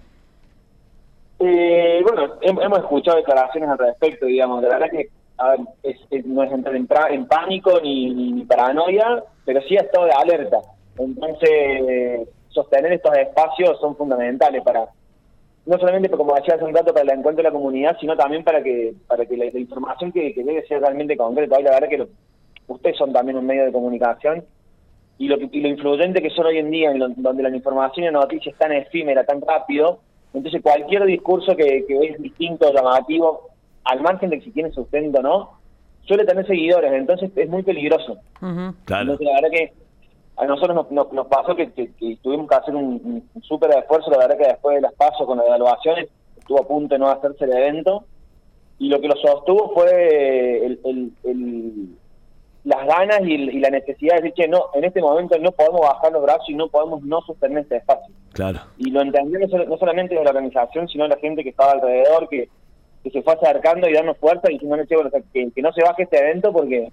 Eh, 1.39 2.01
bueno, 2.03 2.35
hemos 2.41 2.79
escuchado 2.79 3.17
declaraciones 3.17 3.69
al 3.69 3.77
respecto, 3.77 4.25
digamos. 4.25 4.61
La 4.61 4.69
verdad 4.69 4.89
que 4.91 5.09
no 6.25 6.43
es 6.43 6.51
entrar 6.51 7.13
en, 7.13 7.25
pánico 7.25 7.79
ni, 7.81 8.43
paranoia, 8.43 9.23
pero 9.45 9.61
sí 9.61 9.77
ha 9.77 9.81
estado 9.81 10.05
de 10.05 10.11
alerta. 10.11 10.59
Entonces, 10.97 12.27
sostener 12.49 12.93
estos 12.93 13.17
espacios 13.17 13.79
son 13.79 13.95
fundamentales 13.95 14.61
para, 14.63 14.89
no 15.65 15.77
solamente, 15.77 16.09
como 16.09 16.35
decía 16.35 16.55
hace 16.55 16.65
un 16.65 16.75
rato, 16.75 16.93
para 16.93 17.03
el 17.03 17.19
encuentro 17.19 17.41
de 17.41 17.49
la 17.49 17.55
comunidad, 17.55 17.95
sino 18.01 18.17
también 18.17 18.43
para 18.43 18.61
que 18.61 18.93
para 19.07 19.25
que 19.25 19.37
la, 19.37 19.45
información 19.45 20.11
que, 20.11 20.33
que 20.33 20.43
llegue 20.43 20.67
sea 20.67 20.79
realmente 20.79 21.15
concreta. 21.15 21.55
Hoy 21.55 21.63
la 21.63 21.71
verdad 21.71 21.89
que 21.89 22.07
ustedes 22.67 22.97
son 22.97 23.13
también 23.13 23.37
un 23.37 23.45
medio 23.45 23.63
de 23.63 23.71
comunicación 23.71 24.43
y 25.17 25.27
lo, 25.27 25.37
y 25.37 25.61
lo 25.61 25.67
influyente 25.69 26.21
que 26.21 26.29
son 26.31 26.47
hoy 26.47 26.57
en 26.57 26.71
día, 26.71 26.91
en 26.91 26.99
donde 27.17 27.43
la 27.43 27.55
información 27.55 28.03
y 28.03 28.07
la 28.07 28.19
noticia 28.19 28.51
es 28.51 28.57
tan 28.57 28.71
efímera, 28.73 29.25
tan 29.25 29.41
rápido, 29.41 29.99
entonces 30.33 30.61
cualquier 30.61 31.05
discurso 31.05 31.55
que, 31.55 31.85
es 31.87 32.21
distinto, 32.21 32.71
llamativo, 32.73 33.49
al 33.83 34.01
margen 34.01 34.29
de 34.29 34.41
si 34.41 34.51
tiene 34.51 34.71
sustento 34.71 35.19
o 35.19 35.23
no, 35.23 35.59
suele 36.03 36.25
tener 36.25 36.45
seguidores, 36.45 36.91
entonces 36.93 37.31
es 37.35 37.49
muy 37.49 37.63
peligroso. 37.63 38.17
Entonces 38.41 39.27
la 39.27 39.41
verdad 39.41 39.49
que 39.51 39.73
a 40.37 40.45
nosotros 40.45 40.87
nos, 40.91 41.27
pasó 41.27 41.55
que, 41.55 41.67
tuvimos 42.21 42.47
que 42.47 42.55
hacer 42.55 42.75
un, 42.75 43.27
súper 43.41 43.71
esfuerzo, 43.71 44.09
la 44.11 44.19
verdad 44.19 44.37
que 44.37 44.47
después 44.47 44.75
de 44.75 44.81
las 44.81 44.93
pasos 44.93 45.25
con 45.25 45.37
las 45.37 45.47
evaluaciones 45.47 46.07
estuvo 46.37 46.61
a 46.61 46.67
punto 46.67 46.95
de 46.95 46.99
no 46.99 47.09
hacerse 47.09 47.45
el 47.45 47.51
evento, 47.51 48.05
y 48.77 48.87
lo 48.87 49.01
que 49.01 49.09
lo 49.09 49.15
sostuvo 49.17 49.73
fue 49.73 50.65
el, 50.65 51.91
las 52.63 52.85
ganas 52.85 53.21
y, 53.21 53.37
la 53.59 53.69
necesidad 53.69 54.15
de 54.15 54.21
decir, 54.21 54.33
que 54.33 54.47
no, 54.47 54.65
en 54.73 54.83
este 54.83 55.01
momento 55.01 55.37
no 55.39 55.51
podemos 55.51 55.81
bajar 55.81 56.11
los 56.11 56.21
brazos 56.21 56.49
y 56.49 56.53
no 56.53 56.67
podemos 56.67 57.03
no 57.03 57.21
sostener 57.21 57.59
este 57.59 57.77
espacio. 57.77 58.13
Claro. 58.33 58.59
Y 58.77 58.91
lo 58.91 59.01
entendió 59.01 59.39
no, 59.39 59.77
solamente 59.77 60.15
de 60.15 60.23
la 60.23 60.29
organización, 60.29 60.87
sino 60.87 61.07
la 61.07 61.17
gente 61.17 61.43
que 61.43 61.49
estaba 61.49 61.71
alrededor, 61.71 62.27
que, 62.29 62.49
que 63.03 63.09
se 63.11 63.21
fue 63.21 63.33
acercando 63.33 63.87
y 63.87 63.93
dando 63.93 64.13
fuerza 64.15 64.49
y 64.49 64.53
diciendo, 64.53 64.77
que, 65.33 65.51
que 65.51 65.61
no 65.61 65.71
se 65.73 65.83
baje 65.83 66.03
este 66.03 66.19
evento 66.19 66.51
porque 66.51 66.91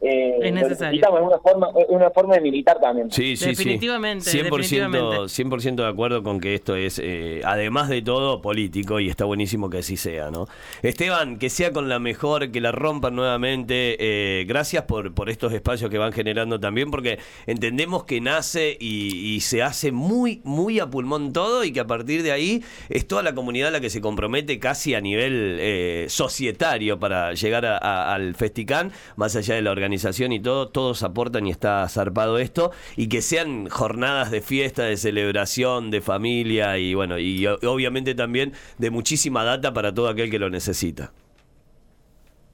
eh, 0.00 0.38
es 0.42 0.52
necesario. 0.52 1.00
Es 1.00 1.22
una 1.22 1.38
forma, 1.38 1.68
una 1.88 2.10
forma 2.10 2.34
de 2.34 2.40
militar 2.40 2.78
también. 2.80 3.10
Sí, 3.10 3.36
sí, 3.36 3.46
definitivamente, 3.46 4.24
sí. 4.30 4.38
100%, 4.38 5.28
100 5.28 5.76
de 5.76 5.86
acuerdo 5.86 6.22
con 6.22 6.40
que 6.40 6.54
esto 6.54 6.74
es, 6.74 6.98
eh, 7.02 7.42
además 7.44 7.88
de 7.88 8.00
todo, 8.00 8.40
político 8.40 8.98
y 9.00 9.10
está 9.10 9.26
buenísimo 9.26 9.68
que 9.68 9.78
así 9.78 9.96
sea, 9.96 10.30
¿no? 10.30 10.46
Esteban, 10.82 11.38
que 11.38 11.50
sea 11.50 11.72
con 11.72 11.88
la 11.88 11.98
mejor, 11.98 12.50
que 12.50 12.60
la 12.60 12.72
rompan 12.72 13.14
nuevamente. 13.14 13.96
Eh, 14.00 14.44
gracias 14.46 14.84
por, 14.84 15.12
por 15.12 15.28
estos 15.28 15.52
espacios 15.52 15.90
que 15.90 15.98
van 15.98 16.12
generando 16.12 16.58
también, 16.58 16.90
porque 16.90 17.18
entendemos 17.46 18.04
que 18.04 18.20
nace 18.20 18.76
y, 18.80 19.40
se 19.40 19.62
hace 19.62 19.90
muy, 19.90 20.42
muy 20.44 20.80
a 20.80 20.86
pulmón 20.86 21.32
todo 21.32 21.64
y 21.64 21.72
que 21.72 21.80
a 21.80 21.86
partir 21.86 22.22
de 22.22 22.30
ahí 22.30 22.62
es 22.90 23.06
toda 23.06 23.22
la 23.22 23.34
comunidad 23.34 23.72
la 23.72 23.80
que 23.80 23.88
se 23.88 24.00
compromete 24.00 24.58
casi 24.58 24.94
a 24.94 25.00
nivel 25.00 26.08
societario 26.08 26.98
para 26.98 27.32
llegar 27.32 27.64
al 27.64 28.34
Festicán, 28.34 28.92
más 29.16 29.34
allá 29.34 29.54
de 29.54 29.62
la 29.62 29.70
organización 29.70 29.89
organización 29.90 30.30
y 30.30 30.38
todo, 30.38 30.68
todos 30.68 31.02
aportan 31.02 31.46
y 31.46 31.50
está 31.50 31.88
zarpado 31.88 32.38
esto, 32.38 32.70
y 32.96 33.08
que 33.08 33.22
sean 33.22 33.68
jornadas 33.68 34.30
de 34.30 34.40
fiesta, 34.40 34.84
de 34.84 34.96
celebración, 34.96 35.90
de 35.90 36.00
familia 36.00 36.78
y 36.78 36.94
bueno, 36.94 37.18
y 37.18 37.44
obviamente 37.46 38.14
también 38.14 38.52
de 38.78 38.90
muchísima 38.90 39.42
data 39.42 39.72
para 39.72 39.92
todo 39.92 40.08
aquel 40.08 40.30
que 40.30 40.38
lo 40.38 40.48
necesita. 40.48 41.10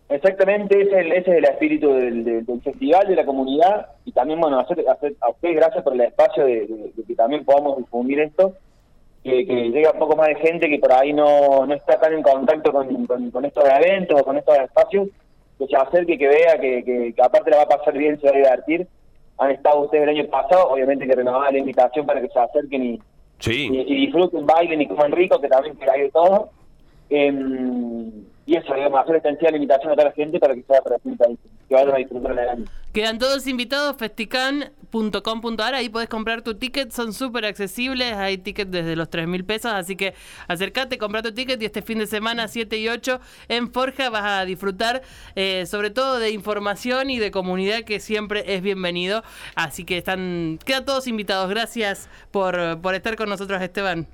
Exactamente, 0.08 0.80
ese 0.80 0.90
es 0.92 0.96
el, 0.98 1.12
ese 1.12 1.30
es 1.32 1.38
el 1.38 1.44
espíritu 1.44 1.92
del, 1.92 2.46
festival, 2.62 3.06
de 3.06 3.16
la 3.16 3.26
comunidad, 3.26 3.88
y 4.06 4.12
también, 4.12 4.40
bueno, 4.40 4.58
hacer, 4.60 4.82
a 4.88 5.28
ustedes 5.30 5.56
gracias 5.56 5.84
por 5.84 5.92
el 5.92 6.00
espacio 6.00 6.44
de, 6.46 6.66
que 7.06 7.14
también 7.14 7.44
podamos 7.44 7.76
difundir 7.76 8.20
esto, 8.20 8.54
que, 9.22 9.44
que, 9.44 9.54
llegue 9.70 9.90
un 9.92 9.98
poco 9.98 10.16
más 10.16 10.28
de 10.28 10.36
gente 10.36 10.70
que 10.70 10.78
por 10.78 10.92
ahí 10.92 11.12
no, 11.12 11.66
no 11.66 11.74
está 11.74 11.98
tan 11.98 12.14
en 12.14 12.22
contacto 12.22 12.72
con, 12.72 13.06
con 13.06 13.44
estos 13.44 13.64
eventos 13.64 14.20
o 14.20 14.24
con 14.24 14.38
estos 14.38 14.56
espacios, 14.56 15.08
que 15.58 15.66
se 15.66 15.76
acerque, 15.76 16.18
que 16.18 16.28
vea, 16.28 16.58
que, 16.60 16.84
que, 16.84 17.22
aparte 17.22 17.50
la 17.50 17.58
va 17.58 17.62
a 17.64 17.78
pasar 17.78 17.96
bien, 17.96 18.20
se 18.20 18.26
va 18.26 18.32
a 18.32 18.36
divertir. 18.36 18.86
Han 19.38 19.50
estado 19.50 19.82
ustedes 19.82 20.04
el 20.04 20.10
año 20.10 20.26
pasado, 20.28 20.70
obviamente 20.70 21.06
que 21.06 21.14
renovaba 21.14 21.50
la 21.50 21.58
invitación 21.58 22.06
para 22.06 22.20
que 22.20 22.28
se 22.28 22.38
acerquen 22.38 22.84
y, 22.84 23.00
y, 23.46 24.06
disfruten, 24.06 24.46
bailen 24.46 24.82
y 24.82 24.88
coman 24.88 25.12
rico, 25.12 25.40
que 25.40 25.48
también 25.48 25.76
que 25.76 25.90
hay 25.90 26.02
de 26.02 26.10
todo. 26.10 26.50
Em, 27.08 28.10
y 28.46 28.56
eso, 28.56 28.72
digamos, 28.72 29.00
hacer 29.00 29.16
extensiva 29.16 29.50
la 29.50 29.56
invitación 29.56 29.92
a 29.92 29.96
toda 29.96 30.08
la 30.08 30.14
gente 30.14 30.38
para 30.38 30.54
que 30.54 30.62
sea 30.62 30.80
ahí, 31.26 31.36
que 31.68 31.74
vayan 31.74 31.94
a 31.94 31.96
disfrutar 31.96 32.30
el 32.30 32.38
año. 32.38 32.64
Quedan 32.92 33.18
todos 33.18 33.44
invitados, 33.48 33.96
festican.com.ar, 33.96 35.74
ahí 35.74 35.88
podés 35.88 36.08
comprar 36.08 36.42
tu 36.42 36.54
ticket, 36.54 36.92
son 36.92 37.12
súper 37.12 37.44
accesibles, 37.44 38.12
hay 38.12 38.38
tickets 38.38 38.70
desde 38.70 38.94
los 38.94 39.10
3 39.10 39.26
mil 39.26 39.44
pesos, 39.44 39.72
así 39.72 39.96
que 39.96 40.14
acércate, 40.46 40.96
compra 40.96 41.22
tu 41.22 41.34
ticket 41.34 41.60
y 41.60 41.64
este 41.64 41.82
fin 41.82 41.98
de 41.98 42.06
semana 42.06 42.46
7 42.46 42.78
y 42.78 42.88
8 42.88 43.20
en 43.48 43.72
Forja 43.72 44.10
vas 44.10 44.24
a 44.24 44.44
disfrutar 44.44 45.02
eh, 45.34 45.66
sobre 45.66 45.90
todo 45.90 46.20
de 46.20 46.30
información 46.30 47.10
y 47.10 47.18
de 47.18 47.32
comunidad 47.32 47.82
que 47.82 47.98
siempre 47.98 48.54
es 48.54 48.62
bienvenido, 48.62 49.24
así 49.56 49.84
que 49.84 49.98
están, 49.98 50.60
quedan 50.64 50.84
todos 50.84 51.08
invitados, 51.08 51.50
gracias 51.50 52.08
por, 52.30 52.80
por 52.80 52.94
estar 52.94 53.16
con 53.16 53.28
nosotros 53.28 53.60
Esteban. 53.60 54.06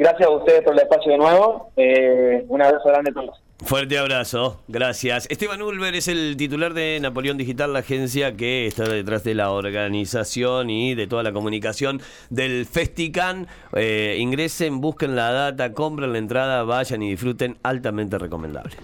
Gracias 0.00 0.28
a 0.28 0.30
ustedes 0.30 0.62
por 0.62 0.72
el 0.72 0.80
espacio 0.80 1.12
de 1.12 1.18
nuevo. 1.18 1.72
Eh, 1.76 2.42
un 2.48 2.62
abrazo 2.62 2.88
grande 2.88 3.10
a 3.10 3.12
todos. 3.12 3.38
Fuerte 3.58 3.98
abrazo, 3.98 4.62
gracias. 4.66 5.26
Esteban 5.28 5.60
Ulver 5.60 5.94
es 5.94 6.08
el 6.08 6.38
titular 6.38 6.72
de 6.72 6.98
Napoleón 7.02 7.36
Digital, 7.36 7.74
la 7.74 7.80
agencia 7.80 8.34
que 8.34 8.66
está 8.66 8.84
detrás 8.84 9.24
de 9.24 9.34
la 9.34 9.50
organización 9.50 10.70
y 10.70 10.94
de 10.94 11.06
toda 11.06 11.22
la 11.22 11.32
comunicación 11.32 12.00
del 12.30 12.64
Festican. 12.64 13.46
Eh, 13.74 14.16
ingresen, 14.18 14.80
busquen 14.80 15.16
la 15.16 15.32
data, 15.32 15.74
compren 15.74 16.12
la 16.12 16.18
entrada, 16.18 16.62
vayan 16.62 17.02
y 17.02 17.10
disfruten, 17.10 17.58
altamente 17.62 18.16
recomendable. 18.16 18.76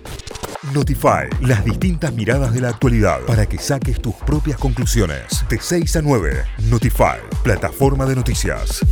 Notify, 0.75 1.31
las 1.41 1.65
distintas 1.65 2.13
miradas 2.13 2.53
de 2.53 2.61
la 2.61 2.69
actualidad 2.69 3.21
para 3.27 3.47
que 3.47 3.57
saques 3.57 4.03
tus 4.03 4.17
propias 4.17 4.59
conclusiones. 4.59 5.47
De 5.49 5.59
6 5.59 5.97
a 5.97 6.03
9, 6.03 6.45
Notify, 6.69 7.21
plataforma 7.43 8.05
de 8.05 8.17
noticias. 8.17 8.85